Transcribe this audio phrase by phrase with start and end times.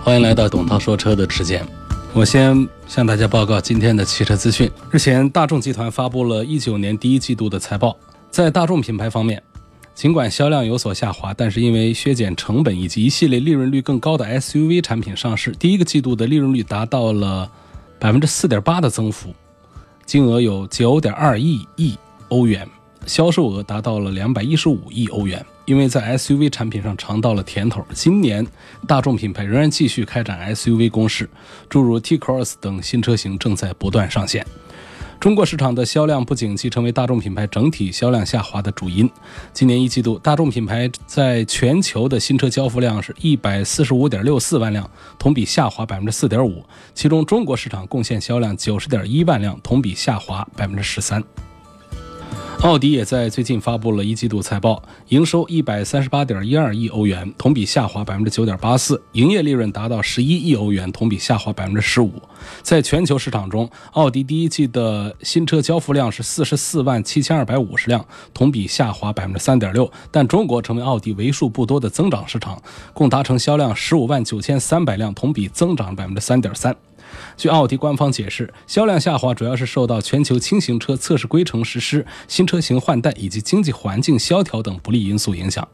[0.00, 1.66] 欢迎来到董涛说车的时间。
[2.14, 4.70] 我先向大家报告今天的汽车资讯。
[4.90, 7.96] 日前，大众集团发布了一九年第一季度的财报。
[8.30, 9.42] 在大众品牌方面，
[9.94, 17.50] 尽管销量有所下滑，但是因为削减成本以及一系列利润率更高的 SUV 产品上市，第一个季度的利润率达到了
[17.98, 19.34] 百分之四点八的增幅，
[20.06, 22.66] 金额有九点二亿亿欧元，
[23.04, 25.44] 销售额达到了两百一十五亿欧元。
[25.68, 28.44] 因为在 SUV 产品上尝到了甜头，今年
[28.86, 31.28] 大众品牌仍然继续开展 SUV 攻势，
[31.68, 34.46] 诸如 T-Cross 等新车型正在不断上线。
[35.20, 39.10] 中国市场的销量不景气，成为大众品牌整体销量下滑的主因。
[39.52, 51.22] 今年一季度，大众品牌在全球的新车交付量是一百四十五点六四万辆，同比下滑百分之四点五，其中中国市场贡献销量九十点一万辆，同比下滑百分之十三。
[52.62, 62.12] 奥迪也在最近发布了一季度财报，营收一百三十八点一二亿欧元，同比下滑百分之九点八四，营业利润达到十一亿欧元，同比下滑百分之十五。
[62.62, 69.88] 在全球市场中，奥迪第一季的新车交付量是四十四万七千二百五十辆，同比下滑百分之三点六。
[70.10, 72.60] 但中国成为奥迪为数不多的增长市场，
[72.92, 76.74] 共达成销量十五万九千三百辆，同比增长百分之三点三。
[77.36, 85.66] 据奥迪官方解释，销量下滑主要是受到全球轻型车测试规程实施、新车型换代以及经济环境萧条等不利因素影响。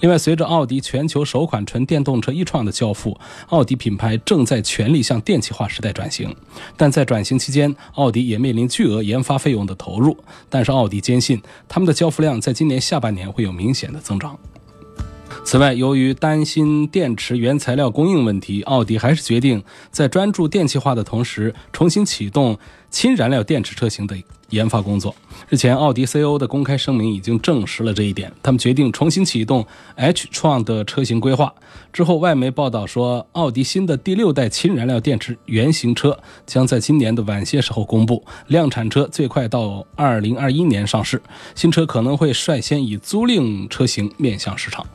[0.00, 6.34] 另外，随着奥迪全球首款纯电动车 e-tron 的交付，奥迪品牌正在全力向电气化时代转型。
[6.76, 10.16] 但在转型期间，奥迪也面临巨额研发费用的投入。
[10.48, 14.38] 但是，奥迪坚信他们的交付量在今年下半年会有明显的增长。
[15.44, 22.56] 此外，由于担心电池原材料供应问题，奥迪还是决定在专注电气化的同时，重新启动
[22.88, 24.16] 氢燃料电池车型的
[24.48, 25.14] 研发工作。
[25.50, 28.32] 日前，奥迪 CEO 的公开声明已经证实了这一点。
[28.42, 29.66] 他们决定重新启动
[29.96, 31.52] H 创的车型规划。
[31.92, 41.20] 之后，外媒报道说，奥迪新的第六代氢燃料电池原型车将在今年的晚些时候公布，量产车最快到二零二一年上市。
[41.54, 44.86] 新车可能会率先以租赁车型面向市场。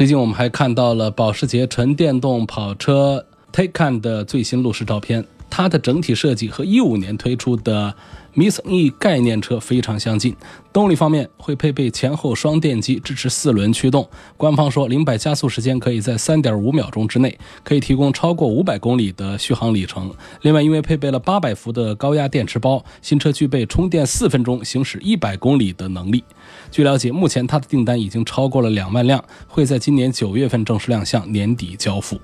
[0.00, 7.94] 最近我们还看到了保时捷纯电动跑车 Taycan 的最新路试照片，它的整体设计和一五年推出的
[8.34, 10.34] Miss E 概念车非常相近。
[10.72, 14.08] 动力方面会配备前后双电机，支持四轮驱动。
[14.38, 20.10] 官方说零百加速时间可以在三点五秒钟之内，可以提供超过五百公里的续航里程。
[20.40, 26.24] 另外，因为配备了八百伏的高压电池包，新车具备充电四分钟行驶一百公里的能力。
[26.70, 32.20] 据了解，目前它的订单已经超过了两万辆，会在今年九月份正式亮相，年底交付。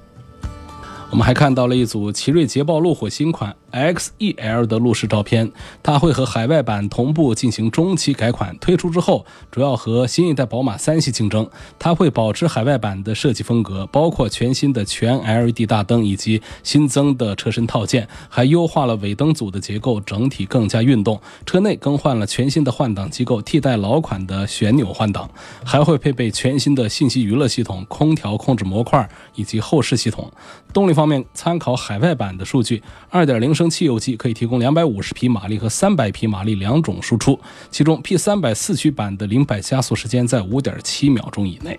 [1.10, 8.56] 我们还看到了一组奇瑞捷豹路虎新款 XEL 的路试照片，它会和海外版同步进行中期改款。
[8.58, 11.48] 推出之后，主要和新一代宝马三系竞争。
[11.78, 21.20] 它会保持海外版的设计风格，包括全新的全 LED 大灯以及新增的车身套件，还优化了尾灯组的结构，整体更加运动。
[21.44, 25.28] 车内更换了全新的换挡机构，替代老款的旋钮换挡，
[25.64, 30.32] 还会配备全新的信息娱乐系统、空调控制模块以及后视系统。
[30.72, 37.38] 动力方面，参考海外版的数据，2.0升汽油机可以提供250匹马力和300匹马力两种输出，
[37.70, 41.78] 其中 P300 四驱版的零百加速时间在5.7秒钟以内。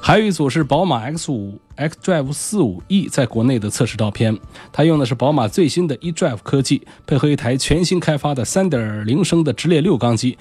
[0.00, 4.36] 还有一组是宝马 X5 xDrive 45e 在国内的测试照片，
[4.72, 10.36] 它用的是宝马最新的 eDrive 科技，配合一台全新开发的3.0升的直列六缸机。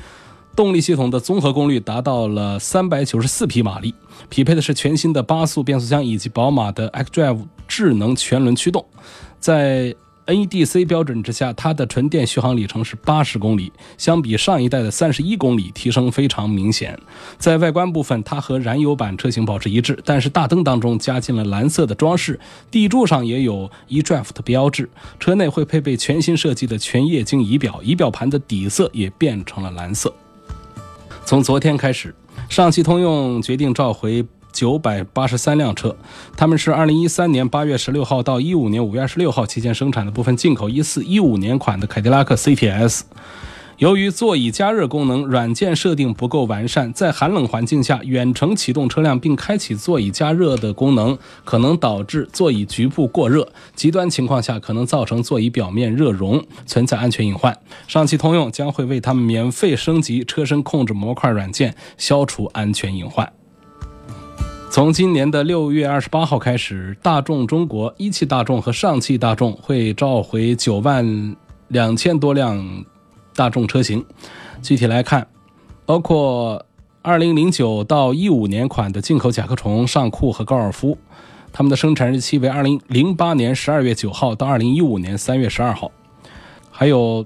[0.56, 3.94] 动力系统的综合功率达到了三百九十四匹马力，
[4.28, 8.84] 匹配的是全新的八速变速箱以及宝马的 xDrive 智能全轮驱动。
[9.40, 9.94] 在
[10.28, 17.00] NEDC 标准之下，它的纯电续航里程是八十公里，相比上一代的三十一公里，提升非常明显。
[17.38, 22.40] 在外观部分，它和燃油版车型保持一致，但是大灯当中加进了蓝色的装饰，
[22.70, 24.90] 地柱上也有 eDrive 的标志。
[25.20, 30.14] 车内会配备全新设计的全液晶仪表，仪表盘的底色也变成了蓝色。
[31.26, 32.14] 从昨天开始，
[32.50, 34.26] 上汽通用决定召回
[34.58, 35.96] 九百八十三辆车，
[36.36, 43.02] 他们是二零一三年八月十六号到一五年五月二十六号期间生产的部分进口一四一五年款的凯迪拉克 CTS。
[43.78, 51.16] 由于座椅加热功能软件设定不够完善，在寒冷环境下远程启动车辆并开启座椅加热的功能，
[51.46, 57.56] 可能导致座椅局部过热，极端情况下可能造成座椅表面热熔，存在安全隐患。
[57.88, 63.32] 上汽通用将会为他们免费升级车身控制模块软件，消除安全隐患。
[64.70, 71.36] 从今年的六月二十八号开始，大众中国、一汽大众和上汽大众会召回九万
[71.70, 72.86] 两千多辆。
[73.36, 74.04] 大众车型，
[74.64, 75.28] 具体来看，
[75.86, 76.66] 包括
[77.04, 80.98] 2009到15年款的进口甲壳虫、尚酷和高尔夫，
[81.54, 85.92] 它们的生产日期为2008年12月9号到2015年3月12号。
[86.72, 87.24] 还有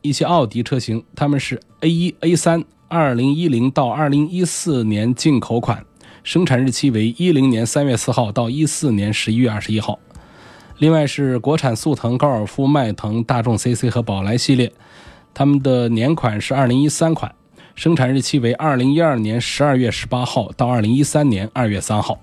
[0.00, 5.86] 一些奥迪车型，它们是 A1、A3 2010到2014年进口款，
[6.24, 9.98] 生产日期为10年3月4号到14年11月21号。
[10.78, 14.72] 另外是国产速腾、高尔夫、迈腾、大众 CC 和宝来系列。
[15.34, 17.34] 他们的年款是二零一三款，
[17.74, 22.20] 生产日期为二零一二年十二月十八号到二零一三年二月三号。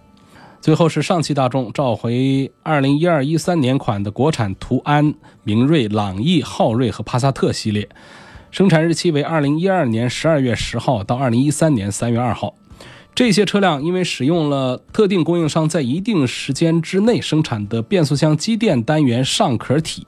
[0.62, 5.14] 最后是上汽大众召回二零一二一三年款的国产途安、
[5.44, 7.90] 明锐、朗逸、昊锐和帕萨特系列，
[8.52, 12.56] 生产日期为二零一二年十二月十号到二零一三年三月二号。
[13.20, 20.08] 这些车辆因为使用了特定供应商在一定时间之内生产的变速箱机电单元上壳体，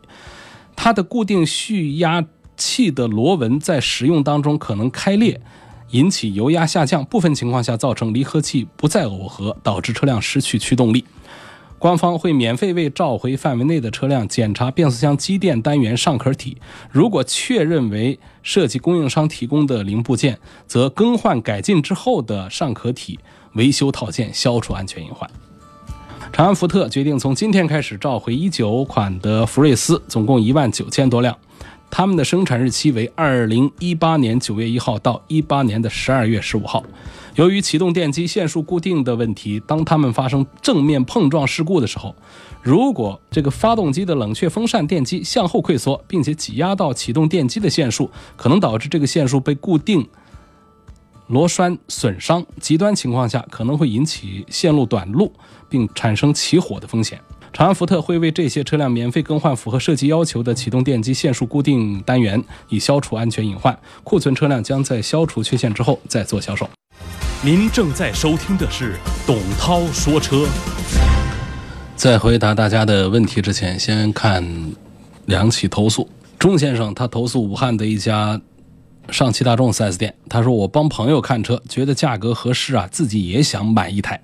[0.78, 2.26] 它的固定蓄压。
[2.56, 5.42] 器的螺纹在使用当中可能开裂，
[5.90, 11.04] 引起油压下降，部分情况下造成离合器不再耦合，导致车辆失去驱动力。
[11.82, 16.56] 官方会免费为召回范围内的车辆检查变速箱机电单元上壳体，
[16.92, 20.38] 如果确认为设计供应商提供的零部件，
[20.68, 23.18] 则更换改进之后的上壳体
[23.54, 25.28] 维修套件，消除安全隐患。
[26.32, 31.36] 长安福特决定从今天开始召回一九款的福睿斯，总共一万九千多辆。
[31.92, 36.82] 他们的生产日期为二零一八年九月一号到一八年的十二月十五号。
[37.36, 42.16] 由于启动电机线束固定的问题，当它们发生正面碰撞事故的时候，
[42.62, 50.08] 如果这个发动机的冷却风扇电机向后溃缩，并且挤压到启动电机的线束，可能导致这个线束被固定
[51.28, 52.46] 螺栓损伤。
[52.60, 55.32] 极端情况下，可能会引起线路短路，
[55.70, 57.20] 并产生起火的风险。
[57.54, 63.78] 长安福特会为这些车辆免费更换符合设计要求的启动电机线束固定单元，以消除安全隐患。
[64.06, 66.68] 库存车辆将在消除缺陷之后再做销售。
[67.44, 68.96] 您正在收听的是
[69.28, 70.48] 董涛说车。
[71.98, 74.48] 在回答大家的问题之前，先看
[75.26, 76.10] 两起投诉。
[76.40, 78.40] 钟先生他投诉武汉的一家
[79.10, 84.22] 上汽大众 4S 店，他说我帮朋友看车，觉得价格合适啊，自己也想买一台。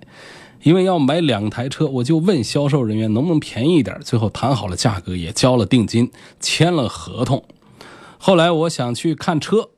[0.63, 3.97] 因为要买两台车，我就问销售人员能不能便宜一点。
[4.03, 7.43] 最后谈好了价格，也交了定金，签了合同。
[8.17, 9.69] 后来我想去看车，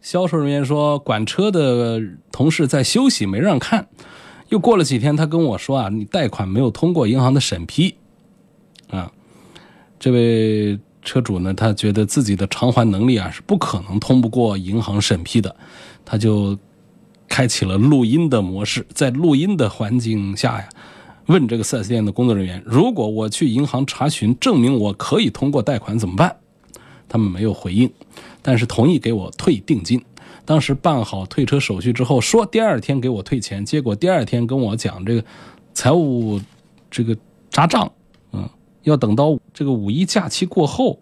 [0.00, 3.88] 销售人员说管车的同事在休息，没让看。
[4.50, 7.94] 又过了几天，他跟我说啊，你贷款没有通过银行的审批。
[8.90, 9.10] 啊，
[9.98, 15.56] 这位车主呢，他觉得自己的偿还能力啊是不可能通不过银行审批的，
[16.04, 16.58] 他就。
[17.28, 20.68] 开启了录音的模式，在录音的环境下呀，
[21.26, 26.34] 问这个 4S 店的工作人员：“如果我去银行查询，证明我可以通过贷款怎么办？”
[27.08, 27.90] 他们没有回应，
[28.42, 30.04] 但是同意给我退定金。
[30.44, 35.24] 当时办好退车手续之后，说第二天给我退钱，结果第二天跟我讲这个
[35.74, 36.40] 财务
[36.90, 37.16] 这个
[37.50, 37.90] 查账，
[38.32, 38.48] 嗯，
[38.82, 40.98] 要等到这个五一假期过后。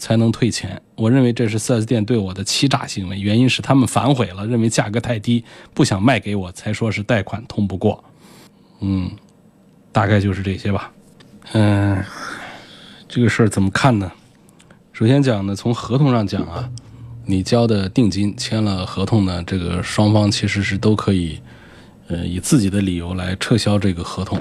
[0.00, 3.20] 才能退钱，我认为这是 4S 店对我的欺诈行为。
[3.20, 8.02] 原因是他们反悔了，认为价格太低，不想卖给我，才说是贷款通不过。
[8.80, 9.10] 嗯，
[9.92, 10.90] 大概就是这些吧。
[11.52, 12.02] 嗯，
[13.06, 14.10] 这个事儿怎么看呢？
[14.94, 16.68] 首先讲呢，从合同上讲啊，
[17.26, 21.38] 你交的定金签了合同呢，这个双方其实是都可以，
[22.08, 24.40] 呃，以自己的理由来撤销这个合同。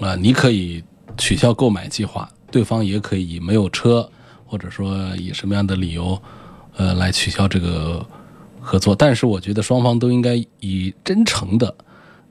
[0.00, 0.84] 啊，你可以
[1.16, 4.06] 取消购买计划，对方也可以没有车。
[4.48, 6.20] 或者说以什么样的理由，
[6.76, 8.04] 呃，来取消这个
[8.60, 8.96] 合作？
[8.96, 11.72] 但是我觉得双方都应该以真诚的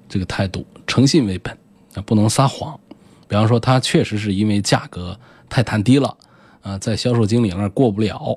[0.10, 1.56] 这个态度、诚信为本，
[1.94, 2.78] 啊，不能撒谎。
[3.28, 6.18] 比方说，他确实是因为价格太谈低了，
[6.64, 8.36] 啊，在销售经理那儿过不了，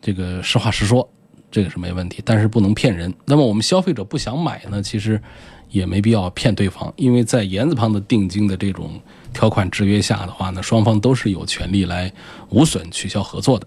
[0.00, 1.08] 这个实话实说，
[1.48, 2.20] 这个是没问题。
[2.24, 3.14] 但是不能骗人。
[3.24, 5.22] 那么我们消费者不想买呢，其实
[5.70, 9.00] 也没必要骗对方，因为在言字旁的定金的这种。
[9.32, 12.12] 条款制约下的话呢，双方都是有权利来
[12.50, 13.66] 无损取消合作的。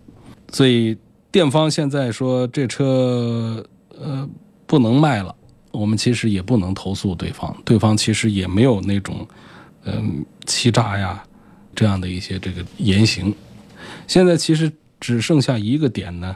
[0.52, 0.98] 所以
[1.32, 4.28] 店方现在说这车呃
[4.66, 5.36] 不能卖了，
[5.72, 9.28] 我们其实也不能投诉对方，对方其实也没有那种
[9.84, 11.24] 嗯欺诈呀
[11.76, 13.34] 这样的一些这个言行。
[14.08, 16.36] 现在其实只剩下一个点呢，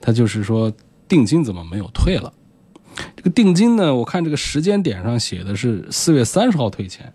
[0.00, 0.72] 他就是说
[1.06, 2.32] 定金怎么没有退了？
[3.16, 7.10] 这个定金呢，我看这个时间点上写的是四月三十号退钱，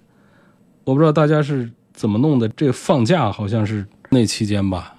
[0.85, 2.47] 我不知道大家是怎么弄的。
[2.49, 4.95] 这放假好像是那期间吧，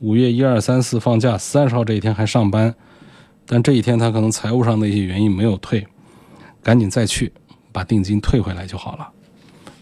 [0.00, 2.72] 五月一二三四放假，三十号这一天还上班，
[3.46, 5.86] 但这一天他可能财务上的一些原因没有退，
[6.62, 7.32] 赶紧再去
[7.72, 9.08] 把定金退回来就好了。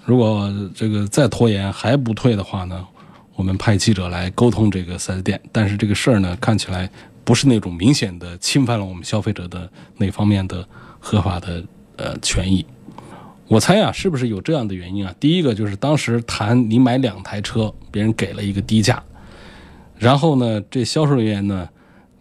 [0.04, 2.86] 如果这个再拖延还不退的话呢，
[3.34, 5.40] 我们派记者来沟通这个四 S 店。
[5.50, 6.88] 但是这个事儿呢，看起来
[7.24, 10.64] 不是那种明显的侵犯了我们消费者的那方面的
[11.00, 11.62] 合法的
[11.96, 12.64] 呃权益。
[13.50, 15.12] 我猜啊，是不是有这样的原因啊？
[15.18, 19.02] 第一个就是当时谈你买两台车，别人给了一个低价，
[19.98, 21.68] 然后呢，这销售人员呢，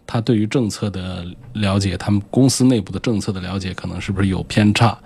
[0.04, 4.98] 他对于政策的了解，他们公司内部的政策的了解，可能是不是有偏差？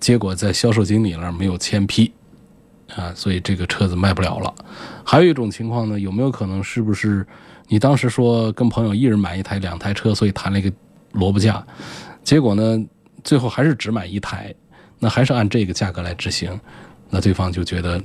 [0.00, 2.10] 结果在销售经理那儿没有签批，
[2.96, 4.52] 啊，所以这个车子卖不了了。
[5.04, 7.24] 还有一种情况呢，有没有可能是不是
[7.68, 10.72] 你当时说跟朋友一人买一台两台车，所以谈了一个
[11.12, 11.64] 萝卜价，
[12.24, 12.84] 结果呢，
[13.22, 14.52] 最后还是只买一台，
[14.98, 16.58] 那还是按这个价格来执行，
[17.10, 18.02] 那对方就觉得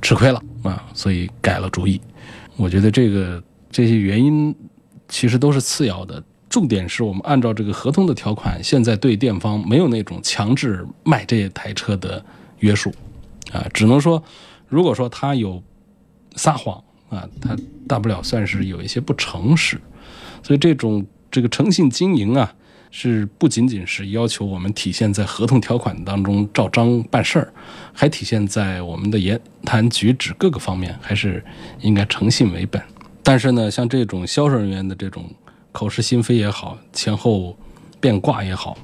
[0.00, 2.00] 吃亏了啊，所以改了主意。
[2.56, 4.54] 我觉得这个这些原因
[5.08, 6.22] 其实都是次要的。
[6.48, 12.24] 重点是我们按照这个合同的条款，现在对店方没有那种强制卖这台车的
[12.58, 12.92] 约束，
[13.52, 14.20] 啊，只能说，
[14.66, 15.62] 如果说他有
[16.34, 19.80] 撒谎啊，他大不了算是有一些不诚实，
[20.42, 22.52] 所以这种这个诚信经营啊，
[22.90, 27.52] 是不仅仅是要求我们体现在合同条款当中照章办事儿，
[27.92, 31.44] 还体现在我们的言谈举止各个方面，还是
[31.80, 32.82] 应该诚信为本。
[33.22, 35.24] 但是呢，像这种销售人员的这种。
[35.72, 37.56] 口是心非也好，前后
[38.00, 38.76] 变卦也好，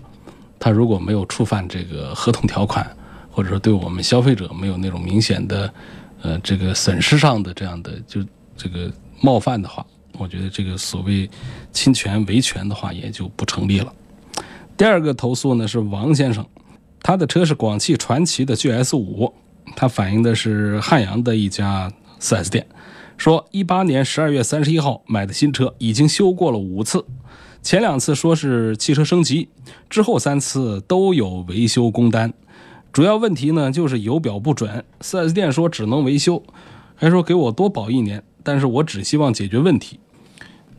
[0.56, 2.88] 他如果没有触犯这个合同条款，
[3.28, 5.74] 或者说对我们消费者没有那种明显的，
[6.22, 8.24] 呃，这个损失上的这样的就
[8.56, 8.88] 这个
[9.20, 9.84] 冒犯的话，
[10.18, 11.28] 我觉得这个所谓
[11.72, 13.92] 侵权维权的话也就不成立了。
[14.76, 16.46] 第二个投诉呢是王先生，
[17.02, 19.32] 他的车是广汽传祺的 GS 五，
[19.74, 22.66] 他反映的是汉阳的一家 4S 店。
[23.16, 27.02] 说一八年十二月三十一号买的新车已经修过了五次，
[27.62, 29.48] 前两次说是汽车升级，
[29.88, 32.34] 之后三次都有维修工单。
[32.92, 36.42] 主要问题呢就是油表不准，4S 店说只能维修，
[36.94, 39.98] 还说给我多保一年，但是我只希望解决问题，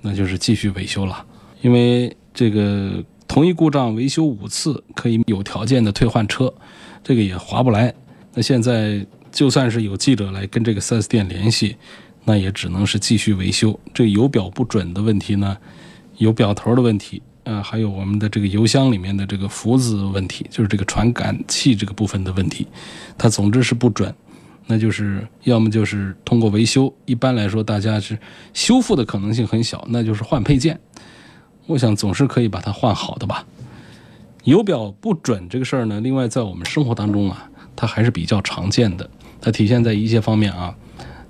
[0.01, 1.25] 那就是继续维修了。
[1.61, 6.53] 因为这个同一故障维修五次可以有条件的退换车，
[7.03, 7.93] 这个也划不来。
[8.33, 11.75] 那现在就算是有记者来跟这个 4S 店联系。
[12.29, 13.79] 那也只能是继续维修。
[13.93, 15.55] 这个油表不准的问题呢，
[16.17, 22.67] 有表头的问题，呃，还有我们的这个油箱里面的这个浮子问题，就是这个传感器这个部分的问题，
[23.17, 24.13] 它总之是不准。
[24.67, 28.17] 那就是要么就是通过维修，一般来说大家是
[28.53, 30.79] 修复的可能性很小，那就是换配件。
[31.65, 33.45] 我想总是可以把它换好的吧。
[34.43, 39.09] 油表不准这个事儿呢，另外在我们生活当中啊，它还是比较常见的，
[39.41, 40.75] 它体现在一些方面啊。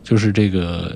[0.04, 0.96] 就是这个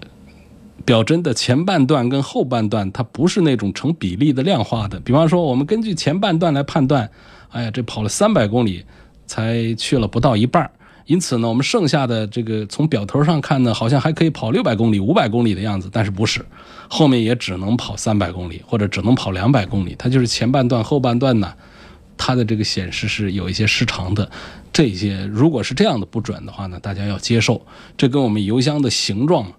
[0.86, 5.00] 表针的前半段跟后半段，它不是那种成比例的量化的。
[5.02, 7.10] 比方说，我们根据前半段来判断，
[7.50, 8.86] 哎呀，这跑了三百公里
[9.26, 10.72] 才去了不到一半儿
[11.06, 16.46] 因此呢，我们剩下的这个从表头上看呢，好像还可以跑六百公里、五百公里的样子，但是不是，
[16.88, 19.96] 后面也只能跑三百公里或者只能跑两百公里。
[19.98, 21.54] 它就是前半段、后半段呢，
[22.18, 24.30] 它的这个显示是有一些失常的。
[24.72, 27.66] 这些如果是这样的不准的话呢，大家要接受，
[27.98, 29.52] 这跟我们油箱的形状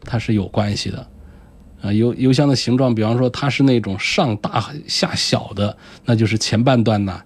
[0.00, 1.06] 它是有关系的，
[1.80, 7.20] 啊，油油箱的形状，比方说它是那种上大下小的，那就是前半段呢，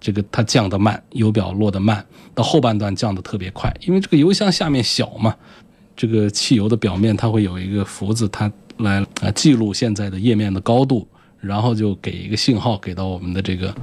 [0.00, 5.34] 这个它降得慢，油表落得慢，到后半段降得特别快，因为这个油箱下面小嘛，
[5.96, 11.06] 这个汽油的表面它会有一个浮子，它来啊记录现在的液面的高度，
[11.40, 13.74] 然后就给一个信号给到我们的这个。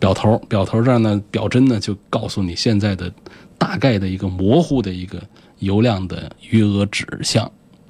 [0.00, 3.12] 表头，表头这儿呢，表针呢就告诉你现在的
[3.58, 5.20] 大概的一个模糊的一个
[5.58, 7.44] 油量的余额指向，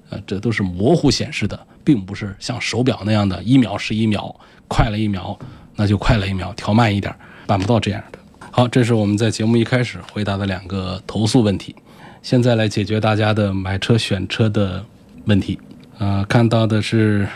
[0.09, 4.35] 啊，这都是模糊显示的，并不是像手表那样的一秒是一秒，
[4.69, 5.39] 快了一秒
[5.77, 7.15] 那就快了一秒，调慢一点
[7.49, 8.19] 办不到这样的。
[8.50, 11.75] 好，这是我们在节目一开始回答的两个投诉问题，
[12.23, 14.85] 现在来解决大家的买车选车的
[15.25, 15.59] 问题。
[15.97, 17.26] 啊，看到的是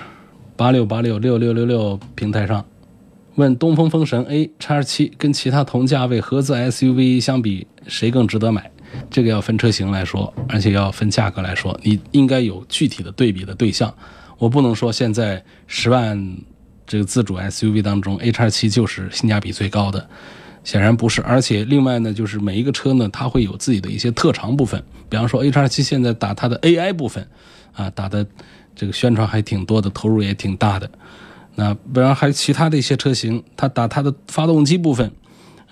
[0.55, 2.63] 八六八六六六六六平台上。
[3.37, 8.71] 问东风风神 A 叉七跟其他同价位合资 SUV 相比，谁更值得买？
[9.11, 13.93] 这个要分车型来说，而且要分价格来说，你应该有具体的对比的对象。
[14.37, 16.37] 我不能说现在十万
[16.87, 20.09] 这个自主 SUV 当中 A 叉七就是性价比最高的，
[20.65, 21.23] 显然不是。
[21.23, 24.83] 而且另外呢，就是每一个车呢，它会有自己的一些特长部分。
[25.09, 27.27] 比方说 A 叉七现在打它的 AI 部分，
[27.73, 28.27] 啊，打的
[28.75, 30.91] 这个宣传还挺多的，投入也挺大的。
[31.55, 35.13] 那不然还其他的一些车型，它打它的发动机部分，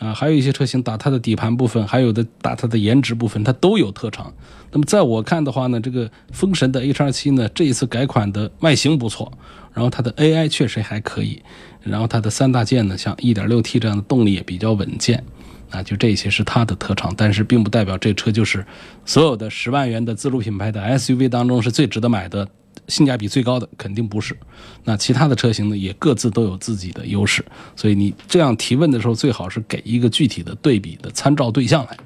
[0.00, 4.32] 啊，还有一些车型打它的底盘部分，还有的打它的颜值部分，它都有特长。
[4.72, 9.30] 那么在我看的话呢，这个风神的 H27 呢，这一次改款的外形不错，
[9.74, 11.42] 然后它的 AI 确实还可以，
[11.82, 15.22] 然后它的三大件呢，像 1.6T 这样的动力也比较稳健，
[15.68, 18.64] 啊，就这些是它的特长，但是并不代表这车就是
[19.04, 22.48] 所有的十万元的自主品牌的 SUV 当中是最值得买的。
[22.88, 24.36] 性价比最高的肯定不是，
[24.84, 27.44] 那其他的车型呢也各自都有自己的优势，
[27.76, 31.96] 所以你这样提问的时候最好是给一个具体的对比的参照对象来。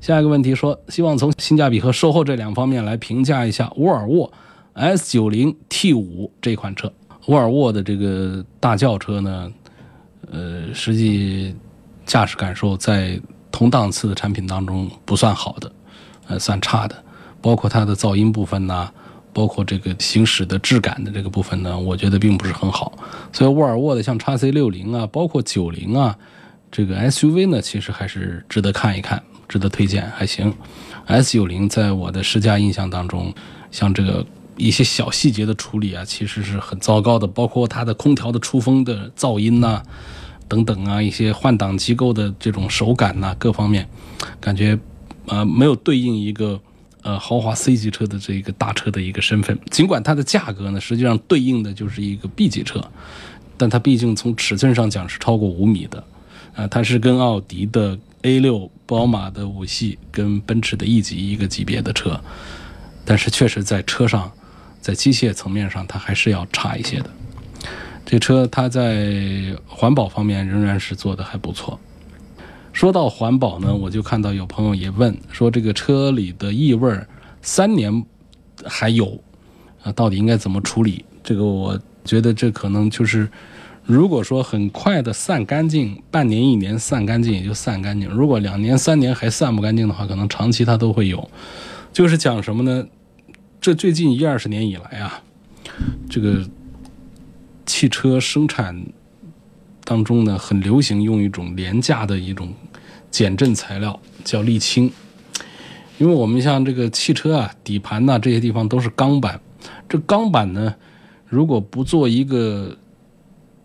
[0.00, 4.32] 下一个问题说，希望从性价比和售后这两方面来评价一下沃尔沃
[4.74, 6.90] S90 T5 这款车。
[7.26, 9.52] 沃尔沃的这个大轿车呢，
[10.30, 11.54] 呃，实际
[12.06, 13.20] 驾驶感受在
[13.52, 15.70] 同档次的产品当中不算好的，
[16.28, 17.04] 呃，算差的，
[17.42, 18.90] 包括它的噪音部分呢。
[19.32, 22.92] 包括这个行驶的质感的这个部分呢，我觉得并不是很好。
[23.32, 26.16] 所以沃尔沃的像叉 C 六零啊，包括九零啊，
[26.70, 30.52] 这个 SUV 呢，其实还是值得看一看，值得推荐，还行。
[31.06, 33.32] S 九零在我的试驾印象当中，
[33.70, 39.82] 像这个一些小细节的处理啊，其实是很糟糕的，包括它的空调的出风的噪音呐，
[40.48, 43.88] 等等啊，一些换挡机构的这种手感呐，各方面
[44.40, 44.78] 感觉
[45.26, 46.60] 呃没有对应一个。
[47.02, 52.78] 呃，豪华 C 级车的这个大车的一个身份，尽管它的价格呢，实际上对应的就是一个 B 级车，
[53.56, 56.04] 但它毕竟从尺寸上讲是超过五米的，
[56.54, 62.20] 啊，它是跟奥迪的 A 六、宝马的五系跟奔驰的 E 级一个级别的车，
[63.04, 64.30] 但是确实在车上，
[64.80, 67.10] 在机械层面上，它还是要差一些的。
[68.04, 71.80] 这车它在环保方面仍然是做的还不错。
[72.72, 76.98] 说到环保呢，我就看到有朋友也问说，这个车里的异味
[77.42, 78.04] 三年
[78.64, 79.20] 还有
[79.82, 81.04] 啊，到底应该怎么处理？
[81.22, 83.28] 这个我觉得这可能就是，
[83.84, 91.28] 如果说很快的散干净，半年一年散干净也就散干净；如果两年三年还散不干净的话，可能长期它都会有。
[91.92, 92.86] 就是讲什么呢？
[93.60, 95.22] 这最近一二十年以来啊，
[96.08, 96.48] 这个
[97.66, 98.86] 汽车生产。
[99.90, 102.54] 当中呢，很流行用一种廉价的一种
[103.10, 104.88] 减震材料，叫沥青。
[105.98, 109.40] 因为我们像这个汽车啊，底盘呐这些地方都是钢板，
[109.88, 110.72] 这钢板呢，
[111.26, 112.78] 如果不做一个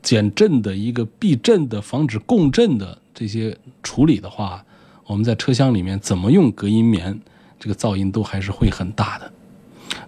[0.01, 4.65] 减震的一个避震的、防止共振的这些处理的话，
[5.05, 7.21] 我们在车厢里面怎么用隔音棉，
[7.59, 9.31] 这个噪音都还是会很大的。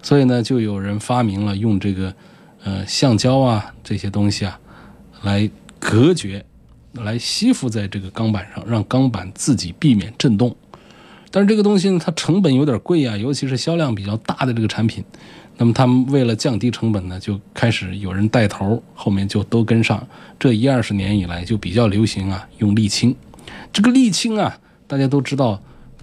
[0.02, 2.12] 所以呢，就有人发明了用这个
[2.64, 4.58] 呃橡胶啊这些东西啊
[5.22, 5.48] 来。
[5.78, 6.44] 隔绝，
[6.92, 10.54] 来吸附在这个钢板上，让钢板自己避免震动。
[11.30, 15.04] 但是这个东西呢，它成本有点贵啊，尤其是销量比较大的这个产品。
[15.58, 20.06] 那么他们为了降低成本呢，就开始有人带头，后面就都跟上。
[20.38, 23.14] 这一二十年以来就比较流行啊，用沥青。
[23.72, 25.60] 这个沥青啊，大家都知道，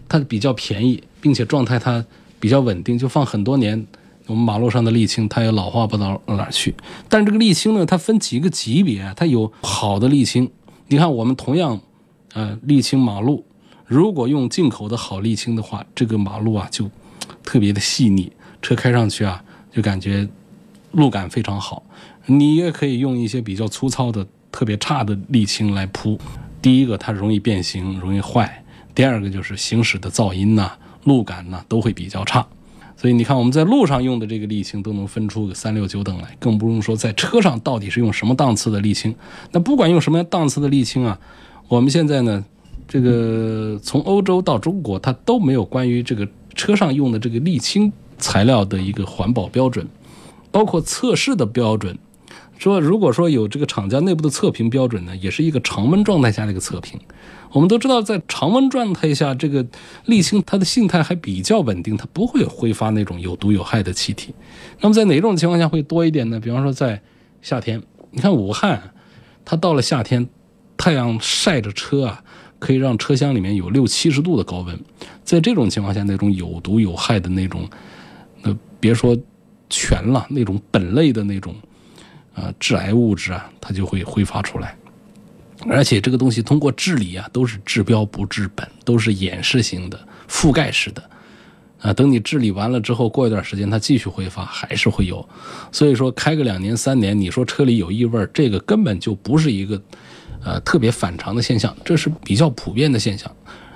[0.07, 2.05] 它比较便宜，并且状态它
[2.39, 3.87] 比较稳定，就放很多年。
[4.27, 6.73] 我们马路上的沥青，它也老化不到哪儿去。
[7.07, 10.49] 但是这个沥青呢，它分几个级别，它有好的沥青。
[10.87, 11.79] 你看，我们同样，
[12.33, 13.45] 呃，沥青马路，
[13.85, 16.89] 如果用进口的好沥青的话，这个马路啊就
[17.43, 20.27] 特别的细腻，车开上去啊就感觉
[20.91, 21.83] 路感非常好。
[22.25, 26.19] 你也可以用一些比较粗糙的、特别差的沥青来铺。
[26.61, 28.47] 第一个，它容易变形，容易坏；
[28.95, 30.71] 第二个就是行驶的噪音呐、
[31.03, 32.47] 路感呐都会比较差。
[32.97, 39.13] 所以你看，我们在路上用的这个沥青都能分出个三六九等来，更不用说在车上到底是用什么档次的沥青。
[39.51, 41.19] 那不管用什么档次的沥青啊，
[41.67, 42.43] 我们现在呢，
[42.87, 49.85] 这个从欧洲到中国，它都没有关于这个车上用的这个沥青材料的一个环保标准，
[50.49, 51.97] 包括测试的标准。
[52.57, 56.97] 说如果说有这个厂家内部的测评标准呢，也是一个常温状态下的一个测评。
[57.55, 59.65] 我们都知道，在常温状态下，这个
[60.07, 64.35] 沥青它的性态还比较稳定，它不会挥发那种有毒有害的气体。
[64.81, 66.37] 那么在哪种情况下会多一点呢？
[66.37, 67.01] 比方说在
[67.41, 68.93] 夏天，你看武汉，
[69.45, 70.27] 它到了夏天，
[70.75, 72.21] 太阳晒着车啊，
[72.59, 74.77] 可以让车厢里面有六七十度的高温。
[75.23, 77.65] 在这种情况下，那种有毒有害的那种，
[78.41, 79.17] 那别说
[79.69, 81.55] 醛了，那种苯类的那种，
[82.33, 84.77] 呃，致癌物质啊，它就会挥发出来。
[85.67, 89.99] 而且这个东西通过治理啊，都是治标不治本，都是掩饰型的、
[90.29, 91.03] 覆盖式的，
[91.79, 95.27] 啊，等你治理完了之后，过一段时间它继续挥发，还是会有。
[95.71, 99.81] 所以说开个两年三年，你说车里有异味，这个根本就不是一个，
[100.43, 103.31] 呃，特别反常的现象，这是比较普遍的现象。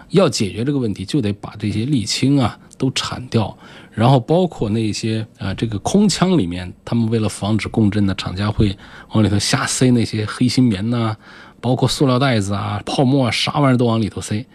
[0.09, 3.55] 要解决这个问题，就得把这些沥青啊都铲掉，
[3.91, 8.75] 然后包括那些啊这个空腔里面，他们为了防止共振呢，厂家会
[9.11, 11.15] 往里头瞎塞那些黑心棉呐、
[11.61, 14.45] 包括塑料袋子啊、泡沫啊，啥玩意儿都往里头塞。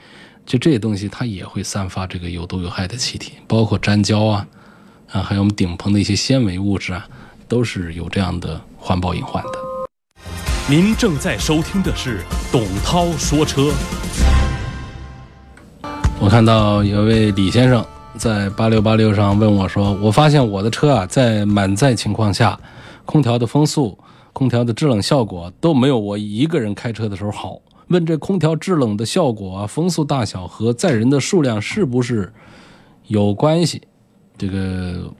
[0.46, 4.46] 就这些东西，它也会散发这个有毒有害的气体，包括粘胶啊，
[5.10, 7.06] 啊，还有我们顶棚的一些纤维物质啊，
[7.48, 9.50] 都是有这样的环保隐患的。
[10.68, 13.72] 您正在收听的是董涛说车。
[16.20, 17.84] 我看到有位李先生
[18.16, 22.58] 在八六八六上问我说：“我发现我的车啊，在满载情况下，
[23.04, 23.98] 空调的风速、
[24.34, 27.58] 空调的制冷效果都没有我一个人开车的时候好。
[27.88, 32.30] 问这空调制冷的效果啊，风速大小和载人的数量是不是
[33.06, 33.80] 有关系？
[34.36, 35.10] 这个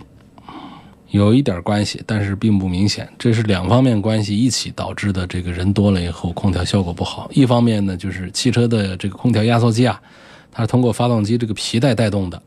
[1.11, 3.09] 有一点关系，但是并不明显。
[3.19, 5.27] 这是两方面关系一起导致的。
[5.27, 7.31] 这个人多了以后，空调效果不好。
[7.33, 10.01] 一方面呢，就是汽车的这个空调压缩机啊。”
[10.51, 12.41] 它是通过发动机这个皮带带动的，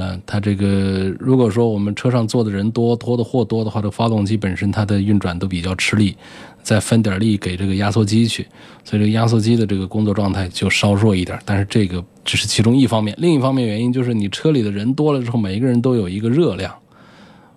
[0.00, 6.16] 呃，它这个如果说我们车上坐的人多，拖的货多的话，这发动机本身它的运转都比较吃力，
[6.62, 8.46] 再分点力给这个压缩机去，
[8.82, 11.38] 所以这个压缩机的这个工作状态就稍弱一点。
[11.44, 16.74] 但是这个只是其中一方面，另一方面原因就是你车里的人多了之后，每一个人都有一个热量，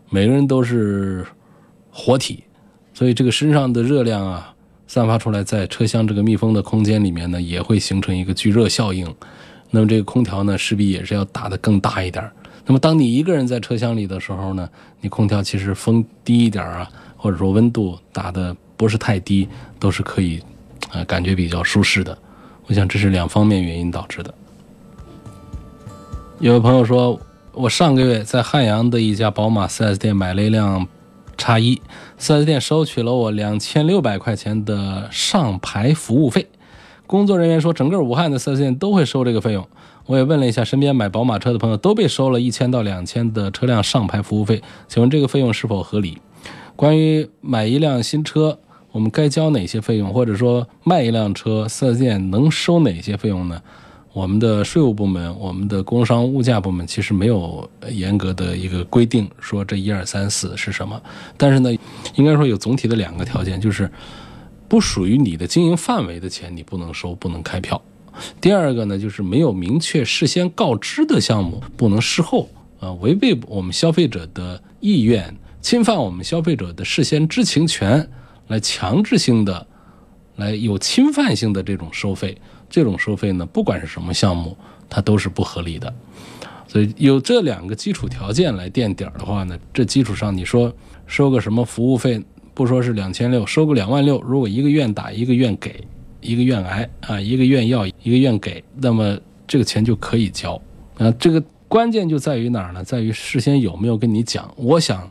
[0.10, 1.26] 每个人都是
[1.92, 2.44] 活体，
[2.94, 4.54] 所以这个身上的热量啊，
[4.86, 9.08] 散发出来在车厢这个密封的空间里面呢，也会形成一个聚热效应。
[9.76, 12.24] 那么这个空调呢，势必也是要打得更大一点。
[12.64, 14.70] 那么当你一个人在车厢里的时候呢，
[15.02, 20.40] 你空调其实风低一点啊，或者说温度打的不是太低，都是可以，
[20.92, 22.16] 呃，感觉比较舒适的。
[22.68, 24.32] 我想这是两方面原因导致的。
[26.40, 27.20] 有位朋友说，
[27.52, 30.88] 我上个月在汉阳的一家宝马 4S 店买了一辆
[31.36, 31.82] 叉一
[32.20, 36.48] ，4S 店收取了我两千六百块钱的上牌服务费。
[37.06, 39.68] 工作人员说，整个武汉的四 S 店都会收这个费用。
[40.06, 44.62] 我也问了一下身边买宝马车的朋友，都被收了一千到两千的车辆上牌服务费。
[44.88, 46.18] 请问这个费用是否合理？
[46.76, 48.58] 关于买一辆新车，
[48.92, 50.14] 我们该交哪些费用？
[50.14, 53.62] 或者说卖一辆车四 S 店能收哪些费用呢？
[54.12, 61.02] 我们的税务部门、我们的工商物价部门其实没有严格的一个规定，说这一二三四是什么。
[61.38, 61.72] 但是呢，
[62.16, 63.90] 应该说有总体的两个条件，就是。
[64.74, 67.80] 不属于你的经营范围的钱，你不能收，不能开票。
[68.42, 78.10] 第二个呢，就是没有明确事先告知的项目，不能事后啊违背我们消费者的意愿，侵犯我们消费者的事先知情权，
[78.48, 79.68] 来强制性的，
[80.38, 82.36] 来有侵犯性的这种收费。
[82.68, 84.58] 这种收费呢，不管是什么项目，
[84.90, 85.94] 它都是不合理的。
[86.68, 90.74] 所以有这两个基础条件来垫底儿的话呢，这基础上你说
[91.06, 92.20] 收个什么服务费？
[92.54, 94.22] 不说是两千六，收个两万六。
[94.22, 95.84] 如果一个愿打，一个愿给，
[96.22, 100.62] 一个愿挨啊，一个愿要，一个愿给，那么这个钱就可以交
[100.98, 101.12] 啊。
[101.14, 102.84] 这个关键就在于哪儿呢？
[102.84, 104.52] 在于事先有没有跟你讲。
[104.56, 105.10] 我想，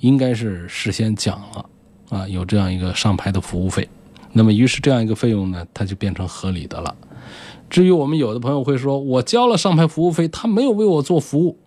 [0.00, 1.66] 应该是事先讲了
[2.08, 3.86] 啊，有这样一个上牌的服务费。
[4.32, 6.96] 那么于是这样一个费用呢，它就变成合理的了。
[7.68, 11.58] 至于我们有的朋友会说，我交了上牌服务费，他没有为我做服务，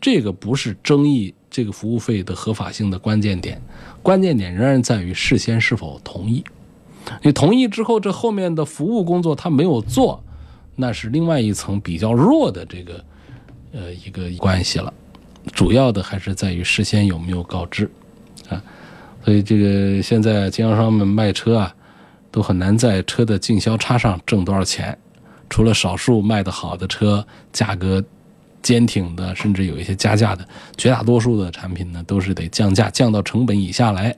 [0.00, 3.60] 这个不是争议这个服务费的合法性的关键点。
[4.02, 6.44] 关键点仍然在于事先是否同意。
[7.22, 10.22] 你同意之后，这后面的服务工作他没有做，
[10.76, 13.04] 那是另外一层比较弱的这个
[13.72, 14.92] 呃一个关系了。
[15.52, 17.90] 主要的还是在于事先有没有告知
[18.48, 18.62] 啊。
[19.24, 21.74] 所以这个现在经销商们卖车啊，
[22.30, 24.96] 都很难在车的进销差上挣多少钱。
[25.50, 28.04] 除了少数卖的好的车，价格。
[28.62, 34.14] 坚挺的，甚至有一些加价的，绝大多数的产品呢，都是得降价，降到成本以下来。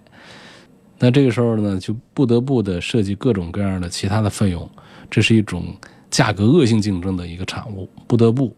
[0.98, 4.68] 那这个时候呢，就不得不的设计各种各样的其他的费用，
[5.10, 5.64] 这是一种
[6.10, 8.54] 价格恶性竞争的一个产物，不得不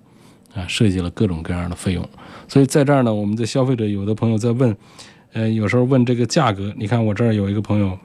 [0.54, 2.08] 啊设计了各种各样的费用。
[2.48, 4.76] 所以在这儿呢，我们的消费者有的朋友在问，
[5.32, 7.96] 呃，有时候问这个价格，你看我这儿有一个朋友，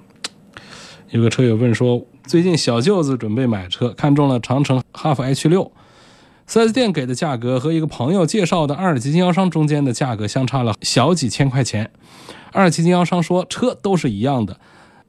[1.10, 5.72] 有个车友问说，最近小舅子准备买车，看中了长城哈弗 H 六。
[6.50, 11.92] 4S 店给的价格和一个朋友介绍的二级经销商中间的价格相差了小几千块钱。
[12.54, 14.58] 二级经销商说车都是一样的，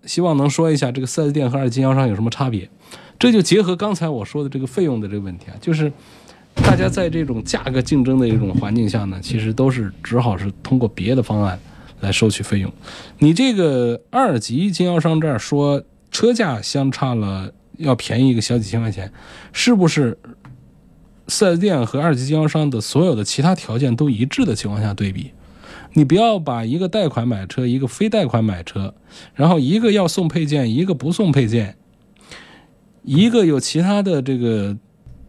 [0.04, 2.68] 希望能说一下这个 4S 店和二级经销商有什么差别。
[3.20, 5.92] 这就结合刚才我说的这个费用的这个问题啊，就是
[6.54, 11.58] 大家在这种价格竞争的一种环境下呢，其实都是只好是通过别的方案
[12.00, 12.72] 来收取费用。
[13.18, 19.12] 你这个二级经销商这儿说车价相差了要便宜一个小几千块钱，
[19.52, 20.18] 是不是？
[21.28, 25.32] 四 S 店和二级经销商的所有的其他条件都一致的情况下对比，
[25.92, 28.94] 你不要把一个贷款买车，一个非贷款买车，
[29.34, 31.76] 然后一个要送配件，一个不送配件，
[33.02, 34.76] 一个有其他的这个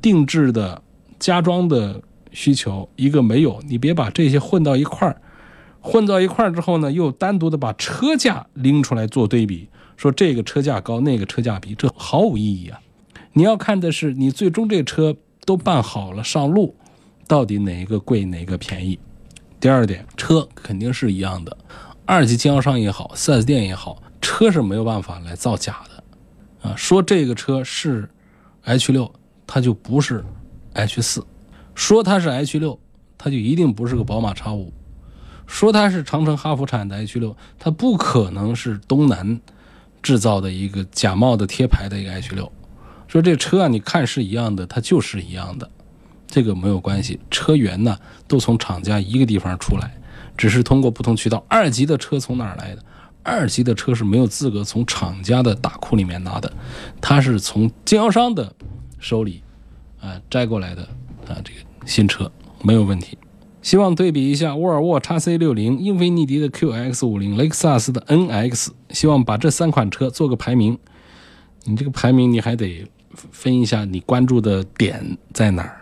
[0.01, 0.81] 定制的
[1.19, 5.21] 加装的需求，一个没有，你别把这些混到一块儿。
[5.81, 12.81] 混到一块儿之后呢，又单独的把车价拎出来做对比，说这个车价高，那个车价低，这毫无意义啊！
[13.31, 15.15] 你要看的是你最终这车
[15.49, 16.75] 都办好了上路，
[17.27, 18.99] 到底哪一个贵哪个便宜。
[19.59, 21.57] 第二点，车肯定是一样的，
[22.05, 26.75] 二级经销商也好，4S 店也好，车是没有办法来造假的啊。
[26.75, 28.07] 说这个车是
[28.61, 29.11] H 六，
[29.47, 30.23] 它就不是
[30.73, 31.23] H 四；
[31.73, 32.79] 说它是 H 六，
[33.17, 34.71] 它就一定不是个宝马 X 五。
[35.47, 39.41] 说它是长城哈弗产的 H 六，它不可能是东南
[40.03, 42.51] 制造的一个假冒的贴牌的一个 H 六。
[43.09, 45.69] 说这车啊，你看是一样的，它就是一样的，
[46.27, 47.19] 这个没有关系。
[47.31, 49.99] 车源呢都从厂家一个地方出来，
[50.37, 51.43] 只是通过不同渠道。
[51.47, 52.83] 二级的车从哪儿来的？
[53.23, 56.53] 二级的车是没有资格从厂家的大库里面拿的，
[57.01, 58.53] 它是从经销商的
[58.99, 59.41] 手里
[59.99, 60.83] 啊摘过来的
[61.27, 63.17] 啊，这个新车没有问题。
[63.61, 70.77] 希望对比一下沃尔沃 x C 六零、英菲尼迪的 QX 五零、雷克萨斯的 NX，希望把这三款车做个排名。
[71.65, 75.81] 你这个排名你还得分一下，你关注的点在哪儿？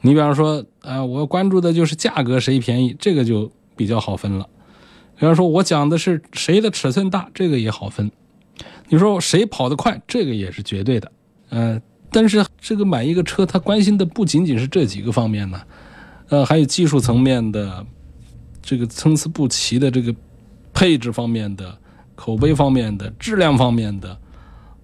[0.00, 4.48] 你比方说，啊，我关注的就是价格谁便宜，这个就比较好分了。
[5.16, 8.10] 比方说，我讲的是谁的尺寸大，这个也好分。
[8.88, 11.12] 你说谁跑得快，这个也是绝对的。
[11.50, 15.62] 嗯，但是这个买一个车，他关心的不仅仅是这几个方面呢。
[16.28, 17.86] 呃，还有技术层面的，
[18.60, 20.14] 这个参差不齐的这个
[20.72, 21.78] 配置方面的、
[22.14, 24.18] 口碑方面的、质量方面的，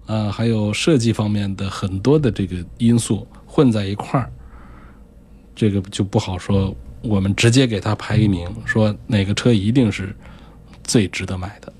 [0.09, 4.27] 啊，还有设计方面的很多的这个因素混在一块儿，
[5.55, 6.75] 这个就不好说。
[7.03, 10.13] 我们直接给他排一名，说哪个车一定是
[10.83, 11.71] 最值得买的。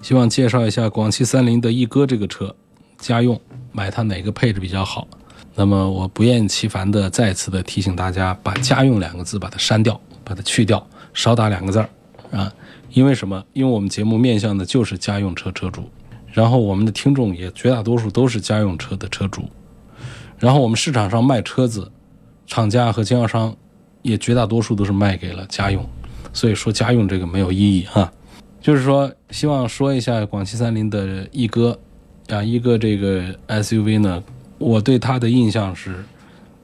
[0.00, 2.56] 希望介绍一下广汽三菱的奕歌这个车，
[2.98, 3.38] 家用
[3.72, 5.06] 买它哪个配置比较好？
[5.54, 11.88] 那么我不厌其烦的再次的提醒大家，把“家用”两个字把它删掉，把它去掉，少打两个字儿
[12.32, 12.50] 啊！
[12.92, 13.44] 因为什么？
[13.52, 15.88] 因为我们节目面向的就是家用车车主，
[16.32, 19.42] 然后我们的听众也绝大多数都是家用车的车主，
[20.38, 21.90] 然后我们市场上卖车子，
[22.46, 23.54] 厂家和经销商
[24.02, 25.84] 也绝大多数都是卖给了家用，
[26.32, 28.12] 所以说家用这个没有意义哈。
[28.60, 31.78] 就是说，希望说一下广汽三菱的奕歌
[32.28, 34.22] 啊，一哥这个 SUV 呢。
[34.58, 36.04] 我对它的印象是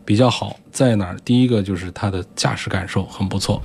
[0.05, 1.17] 比较好，在哪儿？
[1.25, 3.63] 第一个就是它的驾驶感受很不错，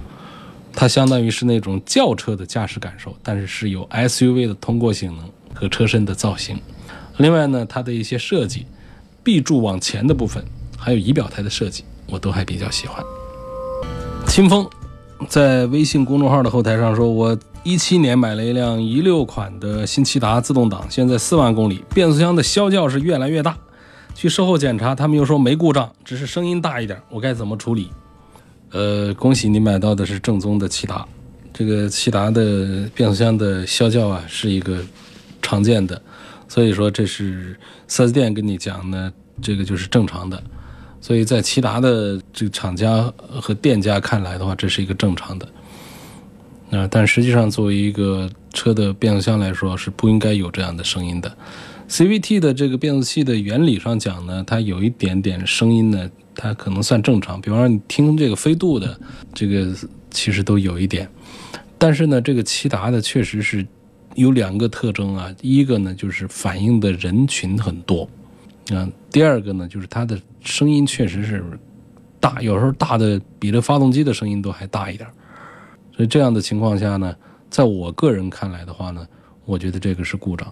[0.72, 6.60] 它相当于是那种轿车的驾驶感受，但是是有 SUV 的通过性能和车身的造型。
[7.18, 8.66] 另外呢，它的一些设计
[9.24, 10.44] ，B 柱往前的部分，
[10.78, 13.04] 还有仪表台的设计，我都还比较喜欢。
[14.28, 14.68] 清风
[15.28, 23.58] 在微信公众号的后台上说：“我一七年买了一辆一六款的新骐达自动挡，现在四万公里，变速箱的啸叫是越来越大。”
[24.16, 27.02] 去售后检查，他们又说没故障，只是声音大一点。
[27.10, 27.90] 我该怎么处理？
[28.72, 31.06] 呃，恭喜你买到的是正宗的骐达。
[31.54, 34.80] 这个骐达的变速箱的啸叫啊，是一个
[35.52, 36.02] 常见的，
[36.48, 39.12] 所以说这是四 S 店跟你讲呢，
[39.42, 40.42] 这个就是正常的。
[41.02, 43.12] 所以在骐达的这个厂家
[43.42, 45.46] 和店家看来的话，这是一个正常的。
[46.72, 51.36] 啊，但实际上作为一个车的变速箱来说，是不应该有这样的声音的。
[51.90, 57.42] CVT 的这个变速器的原理上讲呢，它有一点点声音呢，它可能算正常。
[57.42, 58.98] 比方说你听这个飞度的，
[59.34, 59.76] 这个
[60.12, 61.10] 其实都有一点。
[61.78, 63.68] 但是呢，这个骐达的确实是
[64.16, 68.08] 有两个特征啊，一个呢就是反映的人群很多，
[68.72, 71.44] 嗯，第二个呢就是它的声音确实是
[72.20, 75.10] 大，有时候大的比这发动机的声音都还大一点。
[75.96, 77.16] 所以这样的情况下呢，
[77.50, 79.08] 在我个人看来的话呢，
[79.46, 80.52] 我觉得这个是故障。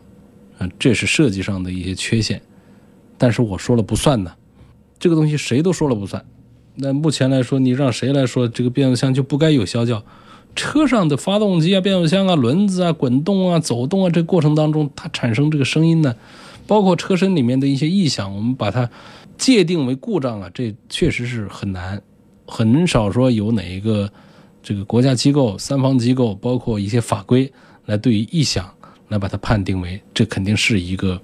[0.58, 2.41] 啊，这是设计上的一些缺陷，
[3.17, 4.32] 但是我说了不算呢，
[5.00, 6.24] 这个东西谁都说了不算。
[6.76, 10.04] 那目前来说，你让谁来说这个变速箱就不该有啸叫？
[10.56, 16.16] 车上的发动机啊、变速箱啊、轮子啊、滚动啊、走动啊，这过程当中它产生这个声音呢，
[16.68, 18.90] 包括车身里面的一些异响，我们把它
[19.38, 22.02] 界定为故障啊，这确实是很难，
[22.46, 24.10] 很少说有哪一个
[24.62, 27.52] 这个国家机构、三方机构，包括一些法规
[27.86, 28.70] 来对于异响。
[29.10, 31.20] 来把它判定为这肯定是一个，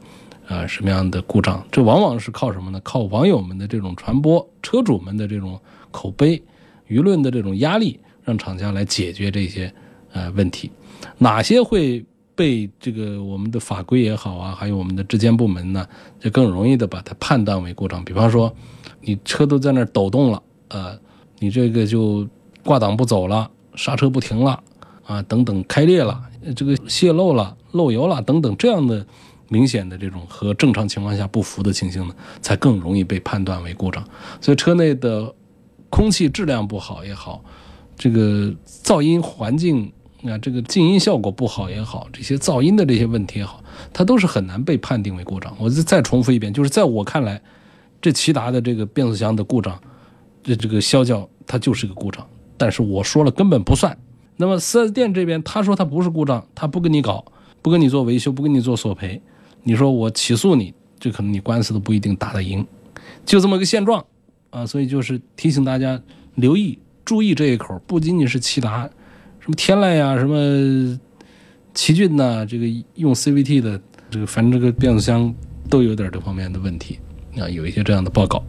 [0.47, 1.63] 呃，什么样的故障？
[1.71, 2.81] 这往往是靠什么呢？
[2.83, 5.59] 靠网友们的这种传播，车主们的这种
[5.91, 6.41] 口碑，
[6.89, 9.73] 舆论的这种压力，让厂家来解决这些
[10.11, 10.69] 呃问题。
[11.17, 12.03] 哪些会
[12.35, 15.87] 被这个我们的法规也好啊，还有我们的质监部门呢，
[16.19, 18.03] 就更容易的把它判断为故障。
[18.03, 18.53] 比方说，
[18.99, 20.99] 你车都在那抖动了，呃，
[21.39, 22.27] 你这个就
[22.63, 24.61] 挂档不走了，刹车不停了，
[25.05, 26.21] 啊，等等开裂了，
[26.55, 27.55] 这个泄漏了。
[27.71, 29.05] 漏油了等等这样的
[29.49, 34.01] 明显的这种和正常情况下不符的情形呢，才更容易被判断为故障。
[34.39, 35.35] 所以车内的
[35.89, 37.43] 空气质量不好也好，
[37.97, 39.91] 这个噪音环境
[40.23, 45.55] 啊，这个静音效果不好也好，这些噪音的这些问题也好，它都是很难被判定为故障。
[45.59, 47.41] 我再再重复一遍，就是在我看来，
[48.01, 49.79] 这骐达的这个变速箱的故障，
[50.43, 52.25] 这这个啸叫它就是个故障。
[52.57, 53.97] 但是我说了根本不算。
[54.37, 57.23] 那么四 S 店这边他说他不是故障，他不跟你搞，
[57.61, 59.21] 不跟你做维修，不跟你做索赔。
[59.63, 62.65] 你说我起诉你，这可能你官司都不一定打得赢，
[63.25, 64.05] 就这么个现状
[64.49, 64.65] 啊！
[64.65, 66.01] 所以就是提醒大家
[66.35, 68.89] 留意、注意这一口，不仅仅是骐达，
[69.39, 70.99] 什么天籁呀、什么
[71.73, 72.65] 奇骏呐，这个
[72.95, 75.33] 用 CVT 的这个，反正这个变速箱
[75.69, 76.99] 都有点这方面的问题
[77.37, 78.43] 啊，有一些这样的报告。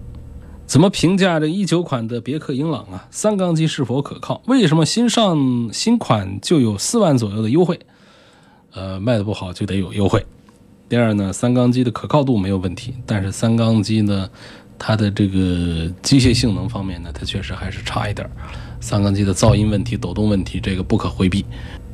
[0.67, 3.07] 怎么评价这一九款的别克英朗啊？
[3.11, 4.43] 三缸机是否可靠？
[4.47, 7.79] 为什么新上新款就有四万左右的优惠？
[8.73, 10.27] 呃，卖的不好就得有优惠。
[10.89, 14.29] 第二呢，三缸机的可靠度没有问题，但是三缸机呢，
[14.79, 18.29] 它的这个机械性能方面呢，它确实还是差一点。
[18.81, 21.45] 三缸机的噪音问题、抖动问题，这个不可回避。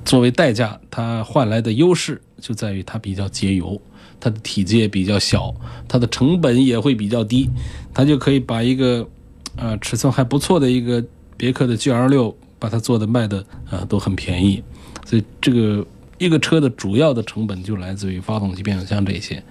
[0.04, 3.80] 作为代价，它换来的优势就在于它比较节油，
[4.20, 5.54] 它的体积也比较小，
[5.88, 7.48] 它的成本也会比较低，
[7.94, 9.08] 它就可以把一个，
[9.56, 11.02] 呃，尺寸还不错的一个
[11.36, 14.62] 别克的 GL6，把它做的卖的啊都很便宜，
[15.04, 15.86] 所以这个。
[16.18, 19.42] 一个车的主要的成本就来自于发动机、变速箱这些。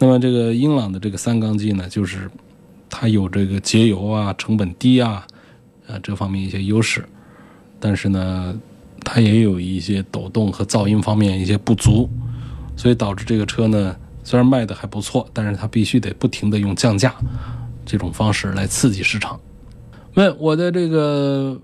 [0.00, 2.28] 那么这个英朗的这个三缸机呢，就是
[2.94, 5.26] 它有这个节油啊、成本低啊，
[5.88, 7.04] 呃这方面一些优势。
[7.80, 8.56] 但是呢，
[9.00, 12.08] 它也有一些抖动和噪音方面一些不足，
[12.76, 17.12] 所以导致这个车呢虽然卖的还不错，但是它必须得不停的用降价
[17.84, 19.40] 这种方式来刺激市场。
[20.14, 21.60] 问我的这个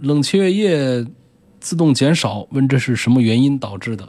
[0.00, 1.02] 冷却液。
[1.60, 4.06] 自动减少，问这是什么原因导致的？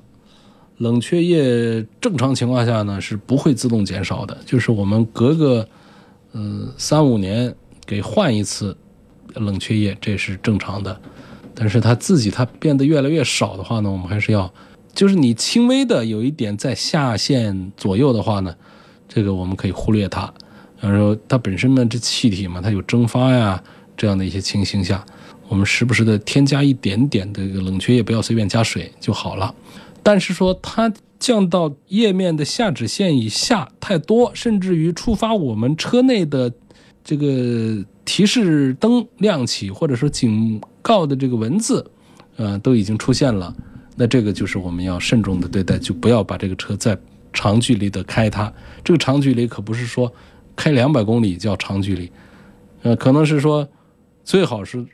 [0.79, 5.65] 冷却液正常情况下呢是不会自动减少的，就是我们隔个
[6.37, 8.75] 嗯三五年给换一次
[9.35, 10.99] 冷却液，这是正常的。
[11.53, 14.53] 但是它自己它变得越来越少的话呢，我们还是要，
[14.93, 18.53] 就是你轻微的有一点在下限左右的话呢，
[19.07, 20.31] 这个我们可以忽略它。
[20.81, 23.63] 然后它本身呢这气体嘛，它有蒸发呀
[23.95, 25.03] 这样的一些情形下。
[25.47, 29.55] 我们时不时的添加一点点的这个冷却液，不要随便加水就好了。
[30.03, 30.91] 但是说它
[31.25, 36.53] 降到液面的下止线以下太多，甚至于触发我们车内的
[37.03, 41.83] 这个提示灯亮起，或者说警告的这个文字，
[42.35, 43.51] 呃，都已经出现了。
[43.95, 46.95] 那这个就是我们要慎重的对待，就不要把这个车再
[47.33, 48.53] 长距离的开它。
[48.83, 50.13] 这个长距离可不是说
[50.55, 52.11] 开两百公里叫长距离，
[52.83, 53.67] 呃，可能是说
[54.23, 54.85] 最好是。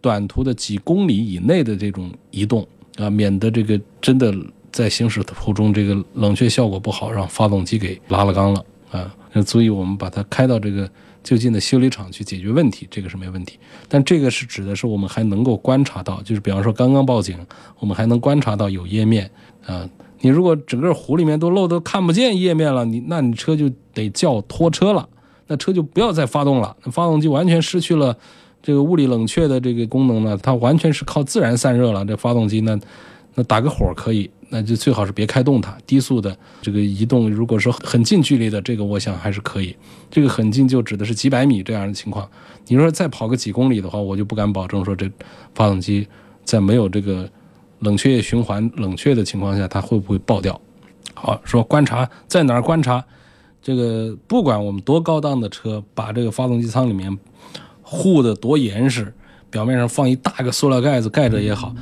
[0.00, 2.64] 短途的几公里以内的这种移动
[2.96, 4.32] 啊，免得这个真的
[4.76, 9.10] 在行驶途中这个冷却效果不好，让发动机给拉了缸了啊。
[9.32, 10.86] 那足以我们把它开到这个
[11.24, 13.58] 就近的修理厂去解决问题，这个是没问题。
[13.88, 17.38] 但这个是指的是我们还能够观察到，就是比方说刚刚报警，
[17.78, 19.30] 我们还能观察到有液面
[19.64, 19.88] 啊。
[20.20, 25.08] 你如果整个湖里面都漏都看不见液面了，你那你车就得叫拖车了，
[25.46, 28.14] 那车就不要再发动了，那发动机完全失去了。
[28.62, 32.04] 这个物理冷却的这个功能呢，它完全是靠自然散热了。
[32.04, 32.78] 这发动机呢，
[33.34, 35.76] 那打个火可以，那就最好是别开动它。
[35.86, 39.74] 低速的这个移动，如果说很近距离的，这个我想还是可以。
[40.10, 42.28] 这个很近就指的是几百米这样的情况。
[42.66, 45.10] 你说再跑个几公里的话，我就不敢保证说这
[45.54, 46.06] 发动机
[46.44, 47.28] 在没有这个
[47.80, 50.60] 冷却液循环冷却的情况下，它会不会爆掉。
[51.14, 53.04] 好，说观察在哪儿观察？
[53.62, 57.18] 这个不管我们多高档的车，把这个发动机舱里面。
[57.88, 59.12] 护的多严实，
[59.50, 61.74] 表面上放一大个塑料盖子盖着也好，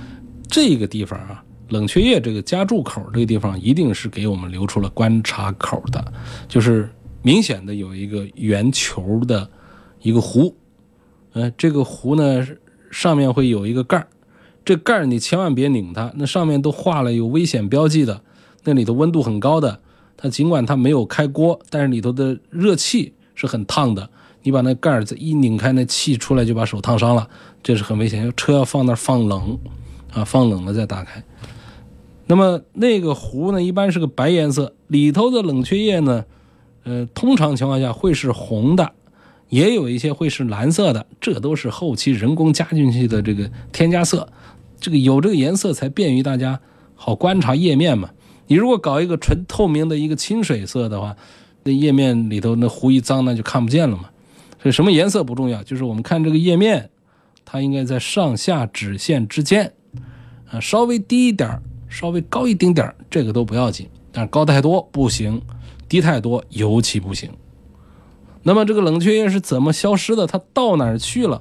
[0.48, 6.12] 这个地方啊，冷却液这个加注口这个地方一定是给我们留出了观察口的，
[6.46, 6.88] 就是
[7.22, 9.48] 明显的有一个圆球的
[10.02, 10.54] 一个壶，
[11.32, 12.46] 呃，这个壶呢
[12.90, 14.06] 上面会有一个盖儿，
[14.64, 18.22] 这盖儿你千万别拧它，那上面都画了有危险标记的，
[18.64, 19.80] 那里头温度很高的，
[20.16, 24.10] 它尽管它没有开锅，但是里头的热气是很烫的。
[24.42, 27.26] 你把那盖儿一拧开，那气出来就把手烫伤了，
[27.62, 28.30] 这是很危险。
[28.36, 29.58] 车要放那儿放冷，
[30.12, 31.24] 啊，放冷了再打开。
[32.26, 36.24] 那么那个壶呢，一般是个白颜色，里头的冷却液呢，
[36.84, 38.92] 呃，通常情况下会是红的，
[39.50, 44.28] 也有一些会是蓝色的，这都是后期人工加进去的这个添加色。
[44.80, 46.60] 这个有这个颜色才便于大家
[46.94, 48.10] 好观察页面嘛。
[48.46, 51.16] 你如果搞一个纯透明的一个清水色的话，
[51.62, 54.10] 那页面里头那壶一脏，那就看不见了嘛。
[54.62, 56.90] 所以什么颜色不重要，就是我们看这个页面，
[57.44, 59.72] 它应该在上下指线之间，
[60.50, 61.60] 啊，稍微低一点
[61.94, 63.88] 稍微高一丁点这个都不要紧。
[64.10, 65.40] 但是高太多不行，
[65.88, 67.30] 低太多尤其不行。
[68.42, 70.26] 那么这个冷却液是怎么消失的？
[70.26, 71.40] 它到哪儿去了？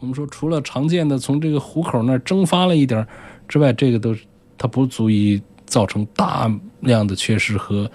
[0.00, 3.06] 我们说，除了常见的从这个壶口那儿蒸发了一点
[3.48, 4.14] 之外，这个都
[4.58, 6.50] 它不足以造成大
[6.80, 7.90] 量的缺失和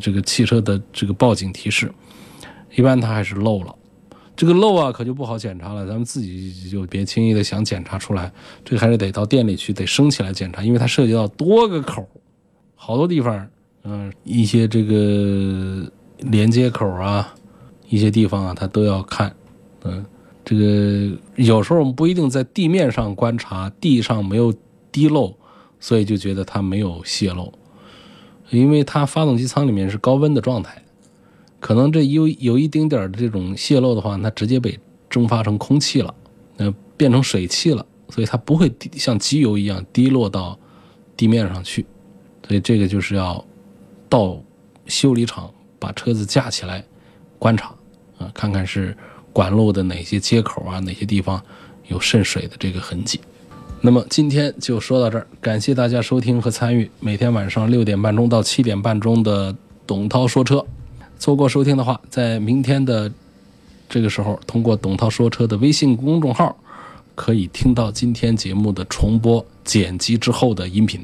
[0.00, 1.92] 这个汽车的这个报警提示。
[2.74, 3.74] 一般它还是漏了。
[4.36, 5.86] 这个漏啊，可就不好检查了。
[5.86, 8.32] 咱们自己就别轻易的想检查出来，
[8.64, 12.04] 这个还是得到店里去，得升起来检查，因为它涉及到多个口，
[12.74, 13.48] 好多地方，
[13.84, 17.32] 嗯，一些这个连接口啊，
[17.88, 19.34] 一些地方啊，它都要看，
[19.84, 20.04] 嗯，
[20.44, 24.52] 这个有时候我们不一定在地面上观察，地上没有
[24.90, 25.32] 滴漏，
[25.78, 27.52] 所以就觉得它没有泄漏，
[28.50, 30.82] 因为它发动机舱里面是高温的状态。
[31.64, 36.14] 可能这有有一丁点儿的这种泄漏的话，它直接被蒸发成空气了，
[36.58, 40.58] 那变成水汽了，所以它不会像机油一样滴落到
[41.16, 41.86] 地面上去，
[42.46, 43.42] 所以这个就是要
[44.10, 44.38] 到
[44.84, 46.84] 修理厂把车子架起来
[47.38, 47.74] 观察
[48.18, 48.94] 啊，看看是
[49.32, 51.42] 管路的哪些接口啊，哪些地方
[51.88, 53.18] 有渗水的这个痕迹。
[53.80, 59.56] 那么今天就说到这儿，感谢大家收听和参与每天晚上六点半钟到七点半钟的
[59.86, 60.62] 董涛说车。
[61.24, 63.10] 错过收听的话，在明天的
[63.88, 66.54] 这个时候，通过董涛说车的微信公众号，
[67.14, 71.00] 可以听到今天节目的重播剪辑之后的音频。